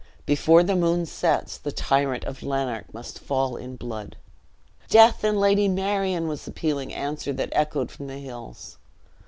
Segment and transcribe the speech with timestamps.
[0.25, 4.15] Before the moon sets, the tyrant of Lanark must fall in blood."
[4.89, 8.79] "Death and Lady Marion!" was the pealing answer that echoed from the hills.